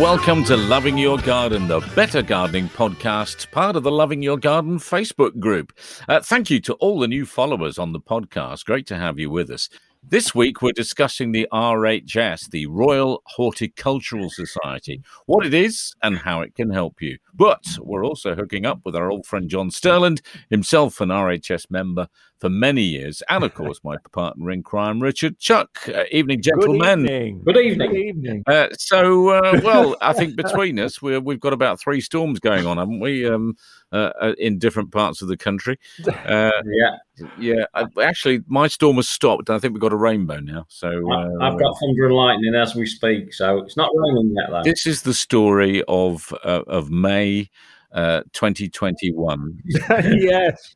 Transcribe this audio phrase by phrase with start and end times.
[0.00, 4.78] Welcome to Loving Your Garden, the Better Gardening podcast, part of the Loving Your Garden
[4.78, 5.72] Facebook group.
[6.06, 8.66] Uh, thank you to all the new followers on the podcast.
[8.66, 9.70] Great to have you with us.
[10.08, 16.42] This week, we're discussing the RHS, the Royal Horticultural Society, what it is and how
[16.42, 17.18] it can help you.
[17.34, 22.06] But we're also hooking up with our old friend John Sterland, himself an RHS member
[22.38, 25.88] for many years, and of course, my partner in crime, Richard Chuck.
[25.88, 27.02] Uh, evening, gentlemen.
[27.02, 27.42] Good evening.
[27.44, 27.90] Good evening.
[27.90, 28.42] Good evening.
[28.46, 32.66] Uh, so, uh, well, I think between us, we have got about three storms going
[32.66, 33.26] on, haven't we?
[33.26, 33.56] Um,
[33.92, 35.78] uh, uh, in different parts of the country.
[36.26, 36.96] Uh, Yeah,
[37.38, 37.64] yeah,
[38.02, 39.48] actually, my storm has stopped.
[39.48, 40.66] I think we've got a rainbow now.
[40.68, 44.50] So, uh, I've got thunder and lightning as we speak, so it's not raining yet
[44.50, 44.62] though.
[44.62, 47.48] this is the story of uh, of May
[47.92, 49.62] uh, 2021.
[50.18, 50.74] yes.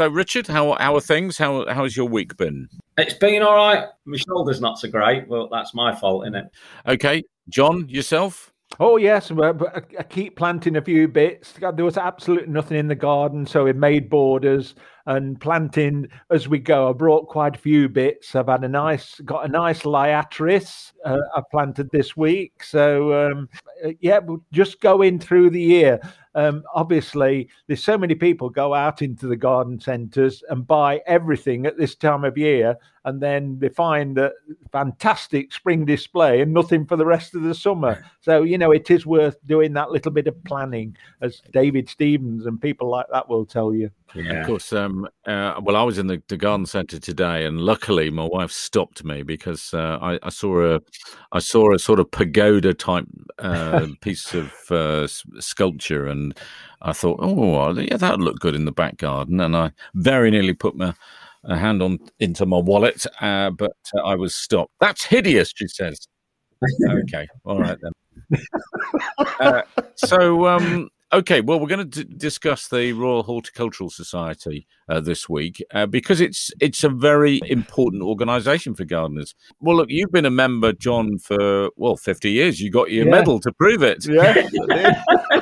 [0.00, 1.36] So, Richard, how how are things?
[1.36, 2.68] How how's your week been?
[2.96, 3.86] It's been all right.
[4.04, 6.46] My shoulder's not so great, but that's my fault, isn't it?
[6.86, 8.51] Okay, John, yourself.
[8.80, 11.52] Oh yes, but I keep planting a few bits.
[11.52, 14.74] There was absolutely nothing in the garden, so we made borders
[15.06, 16.88] and planting as we go.
[16.88, 18.34] I brought quite a few bits.
[18.34, 22.62] I've had a nice, got a nice liatris uh, I planted this week.
[22.64, 23.48] So um,
[23.84, 24.20] uh, yeah,
[24.52, 26.00] just going through the year.
[26.34, 31.66] Um, obviously, there's so many people go out into the garden centres and buy everything
[31.66, 34.32] at this time of year, and then they find a
[34.70, 38.04] fantastic spring display and nothing for the rest of the summer.
[38.20, 42.46] So you know, it is worth doing that little bit of planning, as David Stevens
[42.46, 43.90] and people like that will tell you.
[44.14, 44.72] Of course.
[44.72, 48.50] Um, uh, well, I was in the, the garden centre today, and luckily my wife
[48.50, 50.80] stopped me because uh, I, I saw a
[51.32, 53.06] I saw a sort of pagoda type
[53.38, 56.36] uh, piece of uh, sculpture, and
[56.82, 60.30] I thought, oh, yeah, that would look good in the back garden, and I very
[60.30, 60.94] nearly put my
[61.48, 64.72] hand on into my wallet, uh, but uh, I was stopped.
[64.80, 66.06] That's hideous, she says.
[66.90, 67.92] okay, all right then.
[69.40, 69.62] Uh,
[69.96, 75.28] so, um, okay, well, we're going to d- discuss the Royal Horticultural Society uh, this
[75.28, 79.34] week uh, because it's it's a very important organisation for gardeners.
[79.60, 82.60] Well, look, you've been a member, John, for well fifty years.
[82.60, 83.10] You got your Yeah.
[83.10, 85.02] medal to prove it, Yeah.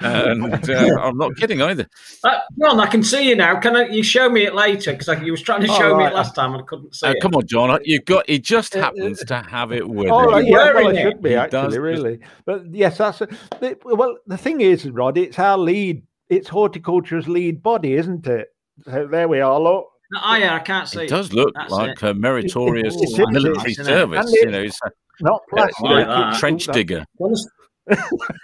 [0.00, 1.86] and uh, I'm not kidding either.
[2.22, 3.58] Uh, John, I can see you now.
[3.60, 4.92] Can I, you show me it later?
[4.92, 6.12] Because you was trying to show me right.
[6.12, 7.20] it last time and I couldn't see Uh, it.
[7.22, 8.28] come on, John, you got.
[8.28, 10.30] He just Uh, happens to have it with All him.
[10.30, 11.02] right, yeah, well, it it.
[11.02, 12.18] should be He actually, does really.
[12.44, 13.26] But yes, that's a,
[13.60, 14.16] the, well.
[14.26, 16.02] The thing is, Rod, it's our lead.
[16.28, 18.48] It's horticulture's lead body, isn't it?
[18.84, 19.60] So there we are.
[19.60, 19.88] Look,
[20.22, 21.08] Oh, yeah, I can't see It it.
[21.10, 23.88] does look That's like a meritorious It- it is, military isn't it?
[23.88, 24.32] service.
[24.32, 24.78] You know, it's
[25.20, 25.80] not plastic.
[25.84, 26.38] like that.
[26.38, 26.98] trench digger.
[26.98, 27.42] You want to,
[27.90, 27.96] you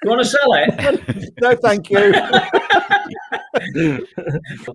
[0.04, 1.32] want to sell it?
[1.40, 2.12] no, thank you.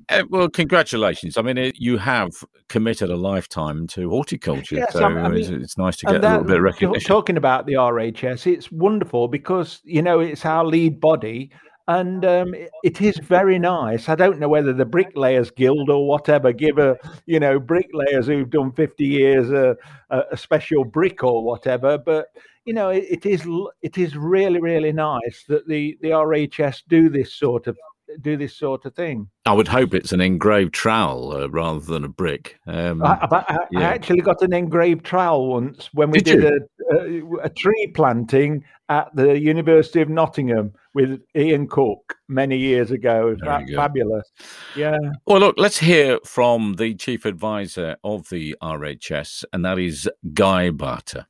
[0.09, 1.37] Uh, well, congratulations.
[1.37, 2.31] I mean, it, you have
[2.69, 6.27] committed a lifetime to horticulture, Yes, so I- I it's, it's nice to And get
[6.27, 7.07] a little bit of recognition.
[7.07, 11.51] Talking about the RHS, it's wonderful because you know it's our lead body,
[11.87, 14.09] and um, it, it is very nice.
[14.09, 18.49] I don't know whether the Bricklayers Guild or whatever give a you know bricklayers who've
[18.49, 19.77] done fifty years a,
[20.09, 22.27] a, a special brick or whatever, but
[22.65, 23.47] you know it, it is
[23.81, 27.77] it is really really nice that the the RHS do this sort of
[28.21, 29.27] do this sort of thing.
[29.45, 32.57] I would hope it's an engraved trowel uh, rather than a brick.
[32.67, 36.53] Um, I, I, I I actually got an engraved trowel once when we Did did,
[36.91, 42.91] a, a, a tree planting at the University of Nottingham with Ian Cook many years
[42.91, 43.29] ago.
[43.29, 43.75] It was Very fa- good.
[43.75, 44.31] fabulous.
[44.75, 44.97] Yeah.
[45.25, 50.69] well, look, let's hear from the chief advisor of the RHS, and that is Guy
[50.69, 51.25] Barter.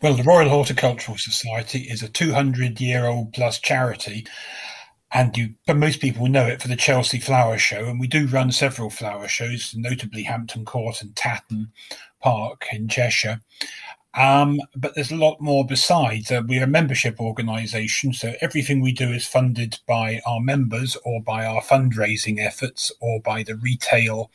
[0.00, 4.26] Well, the Royal Horticultural Society is a 200 year old plus charity,
[5.12, 7.84] and you, but most people know it for the Chelsea Flower Show.
[7.86, 11.70] And we do run several flower shows, notably Hampton Court and Tatton
[12.20, 13.40] Park in Cheshire.
[14.14, 16.30] Um, but there's a lot more besides.
[16.30, 21.22] Uh, we're a membership organisation, so everything we do is funded by our members or
[21.22, 24.30] by our fundraising efforts or by the retail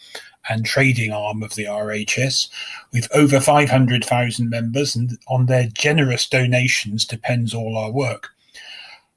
[0.50, 2.50] and trading arm of the RHS.
[2.92, 8.30] We've over 500,000 members, and on their generous donations depends all our work.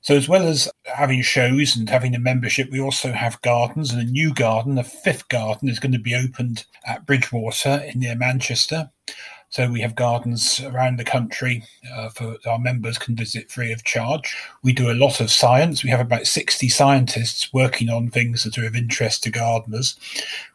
[0.03, 4.01] So, as well as having shows and having a membership, we also have gardens, and
[4.01, 8.17] a new garden, a fifth garden, is going to be opened at Bridgewater in near
[8.17, 8.91] Manchester.
[9.51, 13.83] So we have gardens around the country uh, for our members can visit free of
[13.83, 14.37] charge.
[14.63, 15.83] We do a lot of science.
[15.83, 19.99] We have about 60 scientists working on things that are of interest to gardeners,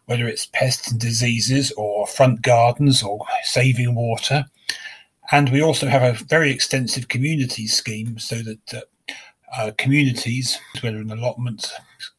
[0.06, 4.46] whether it's pests and diseases or front gardens or saving water.
[5.30, 9.14] And we also have a very extensive community scheme so that uh,
[9.58, 11.70] uh, communities, whether an allotment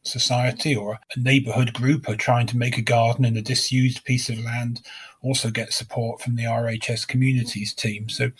[0.03, 4.29] society or a neighbourhood group, are trying to make a garden in a disused piece
[4.29, 4.83] of land
[5.27, 8.09] also get support from the RHS communities team.
[8.09, 8.31] So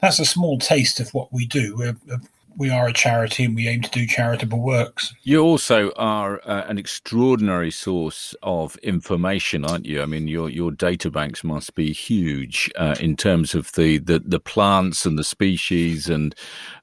[0.00, 1.76] that's a small taste of what we do.
[1.76, 1.96] We're
[2.56, 5.14] we are a charity and we aim to do charitable works.
[5.22, 10.02] You also are uh, an extraordinary source of information, aren't you?
[10.02, 14.18] I mean, your your data banks must be huge uh, in terms of the, the,
[14.18, 16.34] the plants and the species and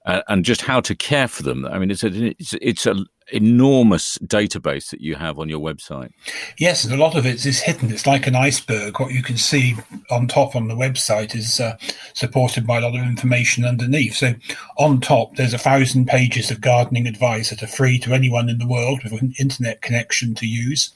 [0.06, 1.65] uh, and just how to care for them.
[1.65, 2.95] I mean, it's a it's, it's a
[3.31, 6.12] enormous database that you have on your website.
[6.57, 7.91] Yes, and a lot of it is hidden.
[7.91, 9.00] It's like an iceberg.
[9.00, 9.75] What you can see
[10.09, 11.77] on top on the website is uh,
[12.13, 14.15] supported by a lot of information underneath.
[14.15, 14.33] So
[14.77, 18.57] on top, there's a thousand pages of gardening advice that are free to anyone in
[18.57, 20.94] the world with an internet connection to use.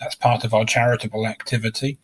[0.00, 1.98] That's part of our charitable activity.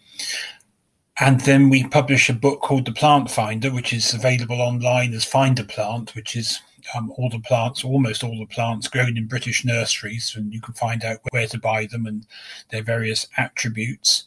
[1.21, 5.25] And then we publish a book called The Plant Finder, which is available online as
[5.25, 6.61] Find a Plant, which is
[6.95, 10.75] um, all the plants, almost all the plants grown in British nurseries, and you can
[10.75, 12.27] find out where to buy them and
[12.71, 14.25] their various attributes.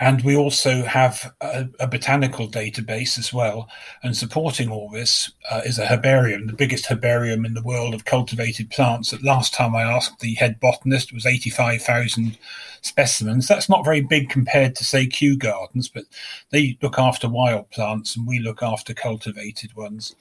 [0.00, 3.68] And we also have a, a botanical database as well.
[4.02, 8.04] And supporting all this uh, is a herbarium, the biggest herbarium in the world of
[8.04, 9.12] cultivated plants.
[9.12, 12.38] At last time I asked the head botanist, was 85,000
[12.82, 13.48] specimens.
[13.48, 16.04] That's not very big compared to, say, Kew Gardens, but
[16.50, 20.14] they look after wild plants and we look after cultivated ones.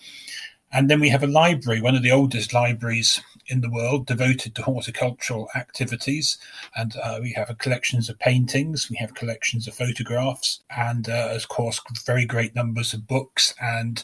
[0.72, 4.54] And then we have a library, one of the oldest libraries in the world, devoted
[4.56, 6.38] to horticultural activities.
[6.75, 11.48] And uh, we have collections of paintings, we have collections of photographs, and uh, of
[11.48, 14.04] course, very great numbers of books and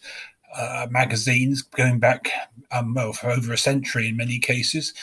[0.56, 2.30] uh, magazines going back
[2.71, 4.94] um, well for over a century in many cases.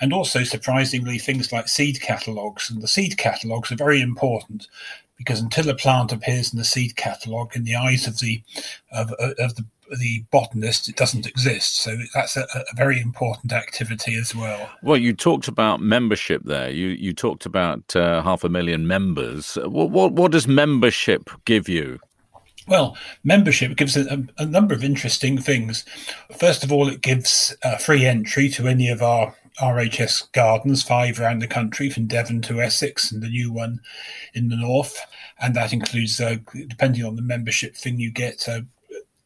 [0.00, 2.70] And also, surprisingly, things like seed catalogues.
[2.70, 4.68] And the seed catalogues are very important
[5.16, 8.42] because until a plant appears in the seed catalogue, in the eyes of the
[8.92, 9.64] of, of the
[9.98, 11.76] the botanist, it doesn't exist.
[11.76, 14.70] So that's a, a, very important activity as well.
[14.82, 16.70] Well, you talked about membership there.
[16.70, 19.56] You you talked about uh, half a million members.
[19.62, 21.98] What, what, what does membership give you?
[22.68, 25.84] Well, membership gives a, a, number of interesting things.
[26.36, 31.20] First of all, it gives uh, free entry to any of our RHS gardens, five
[31.20, 33.80] around the country, from Devon to Essex, and the new one
[34.34, 34.98] in the north.
[35.40, 36.36] And that includes, uh,
[36.68, 38.62] depending on the membership thing, you get uh,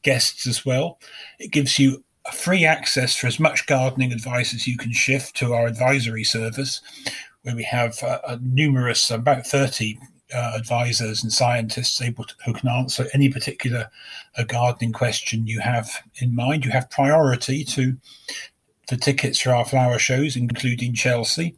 [0.02, 0.98] guests as well.
[1.38, 5.52] It gives you free access for as much gardening advice as you can shift to
[5.54, 6.80] our advisory service,
[7.42, 9.98] where we have uh, a numerous, about 30
[10.34, 13.90] uh, advisors and scientists able to, who can answer any particular
[14.36, 16.64] uh, gardening question you have in mind.
[16.64, 17.96] You have priority to
[18.88, 21.56] the tickets for our flower shows, including Chelsea.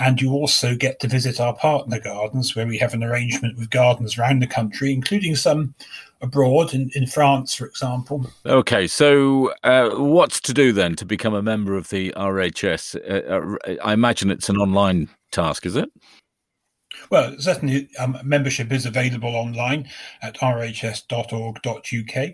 [0.00, 3.70] And you also get to visit our partner gardens, where we have an arrangement with
[3.70, 5.74] gardens around the country, including some
[6.20, 8.26] abroad in, in France, for example.
[8.46, 12.96] Okay, so uh, what's to do then to become a member of the RHS?
[12.96, 15.90] Uh, uh, I imagine it's an online task, is it?
[17.10, 19.88] Well, certainly um, membership is available online
[20.22, 22.30] at rhs.org.uk.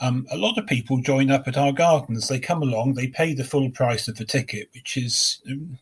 [0.00, 2.28] Um, a lot of people join up at our gardens.
[2.28, 5.78] They come along, they pay the full price of the ticket, which is um,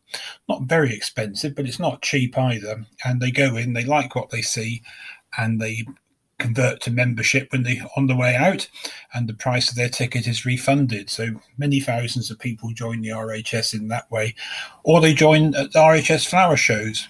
[0.49, 2.85] not very expensive, but it's not cheap either.
[3.05, 4.83] And they go in, they like what they see,
[5.39, 5.85] and they
[6.41, 8.69] convert to membership when they on the way out,
[9.15, 11.09] and the price of their ticket is refunded.
[11.09, 14.35] So many thousands of people join the RHS in that way,
[14.83, 17.07] or they join at the RHS flower shows.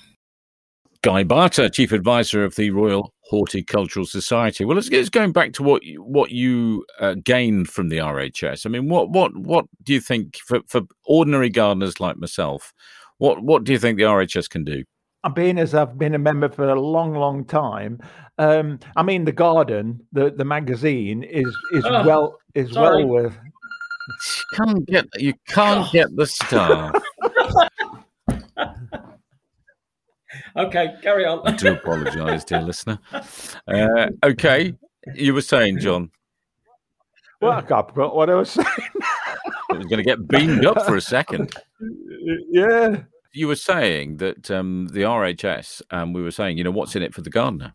[1.03, 4.65] Guy Barter, Chief Advisor of the Royal Horticultural Society.
[4.65, 8.67] Well, let's, get going back to what what you uh, gained from the RHS.
[8.67, 12.75] I mean, what what what do you think for, for ordinary gardeners like myself?
[13.19, 14.85] What what do you think the RHS can do?
[15.35, 18.01] being as I've been a member for a long, long time,
[18.39, 23.05] um, I mean the garden, the the magazine is is oh, well is sorry.
[23.05, 23.39] well worth.
[23.43, 25.91] You can't get you can't oh.
[25.93, 26.93] get the star.
[30.57, 31.47] Okay, carry on.
[31.47, 32.99] I do apologise, dear listener.
[33.67, 34.75] Uh, okay,
[35.15, 36.11] you were saying, John.
[37.41, 38.67] Well, I forgot what I was saying.
[39.71, 41.55] I was going to get beamed up for a second.
[42.51, 43.03] Yeah
[43.33, 47.03] you were saying that um, the RHS, um, we were saying, you know, what's in
[47.03, 47.75] it for the gardener?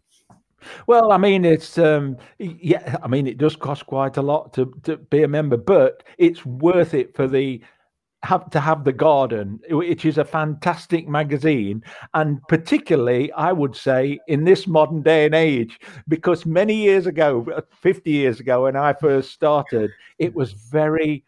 [0.88, 4.74] Well, I mean, it's um, yeah, I mean, it does cost quite a lot to
[4.84, 7.62] to be a member, but it's worth it for the
[8.25, 14.20] have to have the garden, which is a fantastic magazine, and particularly, I would say,
[14.27, 18.94] in this modern day and age, because many years ago, fifty years ago, when I
[18.94, 21.24] first started, it was very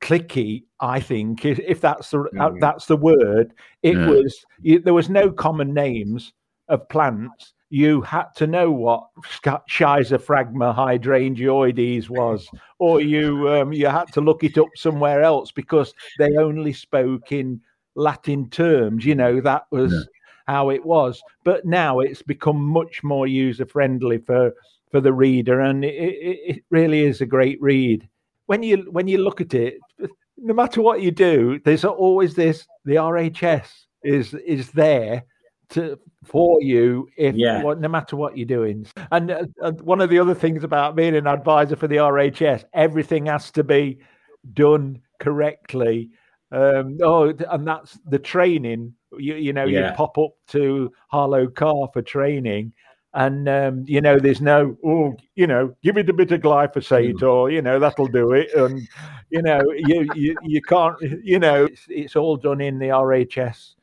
[0.00, 2.60] clicky i think if that's the mm.
[2.60, 3.52] that's the word
[3.82, 4.06] it yeah.
[4.06, 4.44] was
[4.84, 6.32] there was no common names
[6.68, 12.48] of plants you had to know what schizophragma hydrangeoides was
[12.78, 17.30] or you um, you had to look it up somewhere else because they only spoke
[17.30, 17.60] in
[17.94, 20.18] latin terms you know that was yeah.
[20.48, 21.22] how it was.
[21.44, 24.54] But now it's become much more user friendly for
[24.90, 28.08] for the reader, and it, it, it really is a great read.
[28.46, 29.78] When you when you look at it,
[30.36, 32.66] no matter what you do, there's always this.
[32.84, 33.68] The RHS
[34.02, 35.24] is is there
[35.70, 37.62] to for you if Yeah.
[37.62, 38.86] what, no matter what you're doing.
[39.10, 43.26] And uh, one of the other things about being an advisor for the RHS, everything
[43.26, 43.98] has to be
[44.52, 46.10] done correctly.
[46.50, 48.94] Um, oh, and that's the training.
[49.18, 52.72] You, you know, you pop up to Harlow Carr for training,
[53.14, 57.22] and um, you know, there's no, oh, you know, give it a bit of glyphosate,
[57.22, 58.86] or you know, that'll do it, and
[59.30, 63.74] you know, you you, you can't, you know, it's, it's all done in the RHS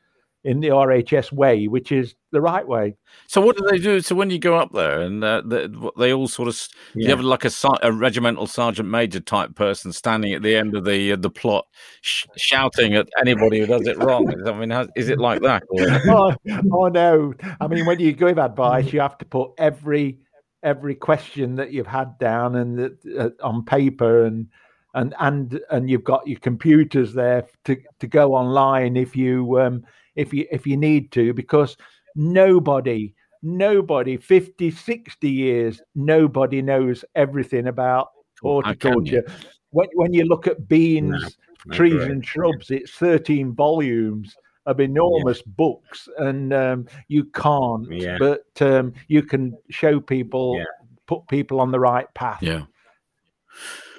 [0.46, 2.96] in the RHS way, which is the right way.
[3.26, 4.00] So what do they do?
[4.00, 5.66] So when you go up there, and uh, they,
[5.98, 7.50] they all sort of s- you have like a,
[7.82, 11.66] a regimental sergeant major type person standing at the end of the uh, the plot,
[12.00, 14.32] sh- shouting at anybody who does it wrong.
[14.46, 15.64] I mean, how, is it like that?
[16.08, 16.32] Oh,
[16.72, 17.34] oh no!
[17.60, 20.20] I mean, when you give advice, you have to put every
[20.62, 24.46] every question that you've had down and uh, on paper, and
[24.94, 29.84] and and and you've got your computers there to to go online if you um,
[30.16, 31.76] if you if you need to, because
[32.14, 38.08] nobody nobody 50 60 years nobody knows everything about
[38.42, 39.20] How can you?
[39.20, 39.24] horticulture
[39.70, 42.10] when, when you look at beans No, trees correct.
[42.12, 42.70] and shrubs.
[42.70, 48.16] It's 13 volumes of enormous books, and um, you can't, Yeah.
[48.18, 50.64] but um, you can show people, Yeah.
[51.06, 52.42] put people on the right path.
[52.42, 52.62] yeah,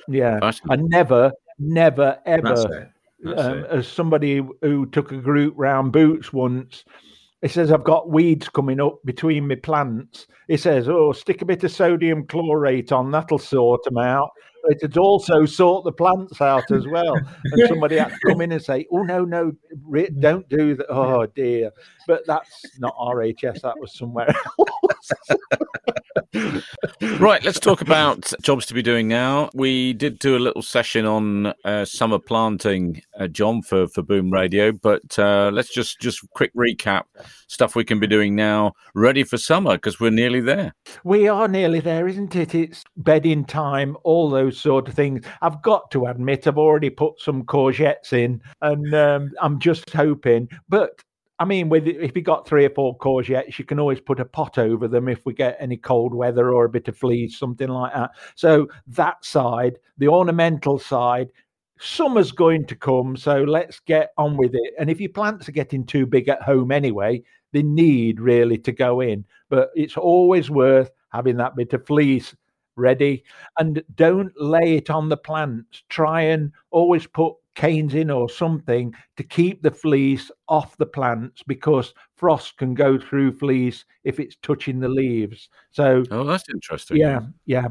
[0.07, 0.39] Yeah.
[0.69, 2.91] And never, never, ever,
[3.25, 6.83] um, as somebody who took a group round boots once,
[7.41, 10.27] he says, I've got weeds coming up between my plants.
[10.47, 14.31] He says, Oh, stick a bit of sodium chlorate on, that'll sort them out.
[14.69, 17.15] It'd also sort the plants out as well.
[17.15, 19.51] And somebody had to come in and say, Oh, no, no,
[20.19, 20.87] don't do that.
[20.89, 21.71] Oh, dear.
[22.07, 25.11] But that's not RHS, that was somewhere else.
[27.19, 29.49] Right, let's talk about jobs to be doing now.
[29.53, 34.31] We did do a little session on uh, summer planting, uh, John, for, for Boom
[34.31, 37.03] Radio, but uh, let's just just quick recap
[37.47, 40.75] stuff we can be doing now, ready for summer because we're nearly there.
[41.03, 42.53] We are nearly there, isn't it?
[42.53, 45.25] It's bedding time, all those sort of things.
[45.41, 50.49] I've got to admit, I've already put some courgettes in, and um, I'm just hoping.
[50.69, 51.03] But
[51.39, 54.25] I mean, with if you got three or four courgettes, you can always put a
[54.25, 57.67] pot over them if we get any cold weather or a bit of fleece, something
[57.67, 58.11] like that.
[58.35, 61.29] So that side, the ornamental side.
[61.79, 64.73] Summer's going to come, so let's get on with it.
[64.79, 67.21] And if your plants are getting too big at home anyway,
[67.53, 69.23] they need really to go in.
[69.49, 72.35] But it's always worth having that bit of fleece
[72.77, 73.23] ready
[73.59, 75.83] and don't lay it on the plants.
[75.89, 81.41] Try and always put canes in or something to keep the fleece off the plants
[81.47, 85.49] because frost can go through fleece if it's touching the leaves.
[85.71, 86.97] So, Oh, that's interesting.
[86.97, 87.67] yeah, yeah.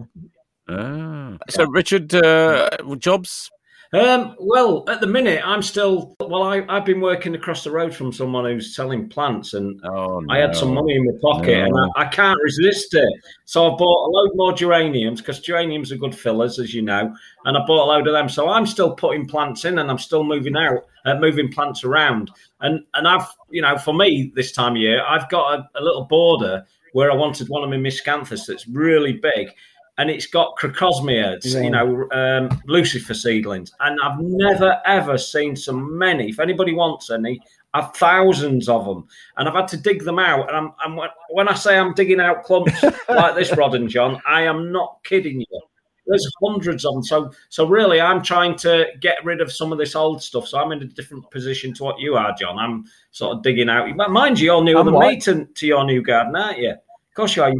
[0.68, 1.38] Ah.
[1.48, 3.48] So, Richard, uh, jobs?
[3.92, 6.16] Um, well, at the minute, I'm still.
[6.20, 10.22] Well, I, I've been working across the road from someone who's selling plants, and Oh,
[10.28, 13.08] I had some money in my pocket, and I, I can't resist it.
[13.44, 17.14] So I bought a load more geraniums because geraniums are good fillers, as you know,
[17.44, 18.28] and I bought a load of them.
[18.28, 22.30] So I'm still putting plants in, and I'm still moving out, uh, moving plants around,
[22.60, 25.82] and and I've, you know, for me this time of year, I've got a, a
[25.82, 29.50] little border where I wanted one of my miscanthus that's really big.
[29.98, 31.60] And it's got crocosmia, Yeah.
[31.60, 33.72] you know, um, Lucifer seedlings.
[33.80, 36.28] And I've never, ever seen so many.
[36.28, 37.40] If anybody wants any,
[37.72, 40.48] I've thousands of them, and I've had to dig them out.
[40.48, 44.20] And I'm, I'm when I say I'm digging out clumps like this, Rod and John,
[44.26, 45.60] I am not kidding you.
[46.06, 47.02] There's hundreds of them.
[47.02, 50.46] So, so really, I'm trying to get rid of some of this old stuff.
[50.46, 52.58] So I'm in a different position to what you are, John.
[52.58, 53.94] I'm sort of digging out.
[53.96, 56.70] Mind you, you're newer I'm than me to, to your new garden, aren't you?
[56.70, 57.52] Of course you are.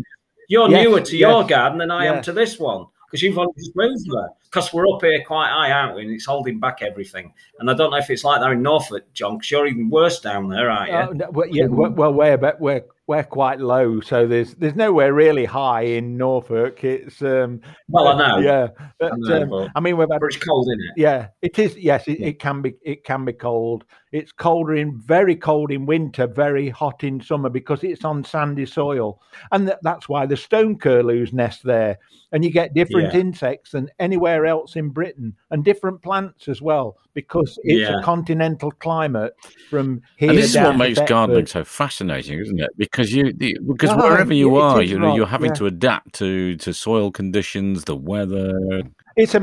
[0.48, 3.52] You're Yes, newer to your garden than I am to this one because you've only
[3.56, 4.30] just moved there.
[4.44, 6.02] Because we're up here quite high, aren't we?
[6.02, 7.32] And it's holding back everything.
[7.58, 10.20] And I don't know if it's like that in Norfolk, John, because you're even worse
[10.20, 10.96] down there, aren't you?
[10.96, 15.12] Oh, no, well, yeah, well, we're but we're we're quite low, so there's there's nowhere
[15.12, 16.82] really high in Norfolk.
[16.82, 18.38] It's um, Well, I know.
[18.38, 21.00] yeah, but, I know, um, I mean we've had it's cold, isn't it?
[21.00, 21.76] Yeah, it is.
[21.76, 22.74] Yes, it, it can be.
[22.82, 23.84] It can be cold.
[24.12, 28.66] It's colder in very cold in winter, very hot in summer because it's on sandy
[28.66, 29.20] soil,
[29.52, 31.98] and that, that's why the stone curlews nest there.
[32.32, 33.20] And you get different Yeah.
[33.20, 38.00] insects than anywhere else in Britain, and different plants as well because it's Yeah.
[38.00, 39.34] a continental climate
[39.70, 40.30] from here.
[40.30, 42.70] And this is what makes gardening so fascinating, isn't it?
[42.76, 45.54] Because you, the, because wherever you it are, you know, right, you're having yeah.
[45.54, 48.82] to adapt to to soil conditions, the weather.
[49.16, 49.38] It's a.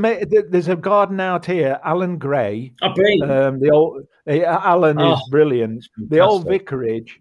[0.48, 2.92] There's a garden out here, Alan Gray, I've.
[3.28, 5.84] Um, the old uh, Alan is Oh, brilliant.
[6.08, 7.20] The old vicarage.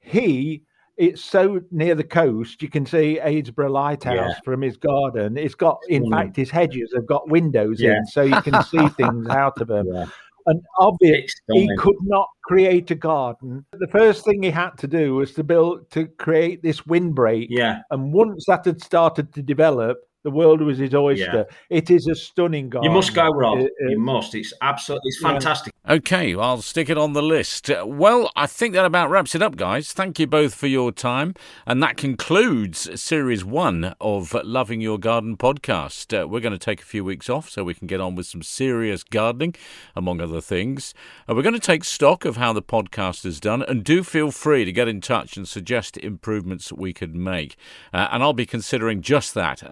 [0.00, 0.62] he
[0.96, 4.40] it's so near the coast you can see Happisburgh Lighthouse Yeah.
[4.44, 5.38] from his garden.
[5.38, 6.10] It's got, in Mm.
[6.10, 7.96] fact, his hedges have got windows Yeah.
[7.96, 9.86] in, so you can see things out of them.
[9.90, 10.04] Yeah.
[10.46, 13.64] And obviously, he could not create a garden.
[13.72, 17.48] The first thing he had to do was to build to create this windbreak.
[17.50, 17.80] Yeah.
[17.90, 21.46] And once that had started to develop, the world was his oyster.
[21.70, 22.90] It is a stunning garden.
[22.90, 23.58] You must go, Rob.
[23.58, 24.34] Uh, uh, you must.
[24.34, 25.28] It's absolutely it's Yeah.
[25.32, 25.72] fantastic.
[25.88, 27.70] Okay, I'll stick it on the list.
[27.70, 29.92] Uh, Well, I think that about wraps it up, guys.
[29.92, 31.34] Thank you both for your time.
[31.66, 36.12] And that concludes series one of Loving Your Garden podcast.
[36.16, 38.26] Uh, we're going to take a few weeks off so we can get on with
[38.26, 39.54] some serious gardening,
[39.96, 40.94] among other things.
[41.28, 43.62] Uh, we're going to take stock of how the podcast is done.
[43.62, 47.56] And do feel free to get in touch and suggest improvements we could make.
[47.92, 49.62] Uh, and I'll be considering just that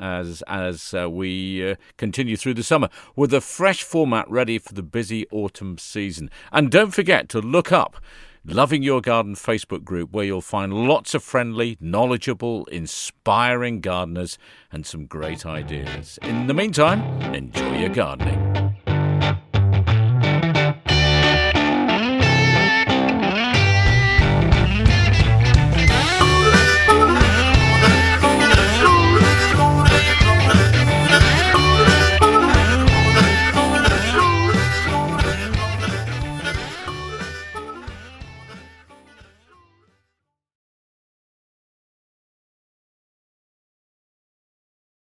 [0.47, 4.75] as, as uh, we uh, continue through the summer with a fresh format ready for
[4.75, 6.31] the busy autumn season.
[6.53, 7.97] And don't forget to look up
[8.45, 14.39] Loving Your Garden Facebook group, where you'll find lots of friendly, knowledgeable, inspiring gardeners
[14.73, 16.19] and some great ideas.
[16.23, 17.03] In the meantime,
[17.35, 18.79] enjoy your gardening.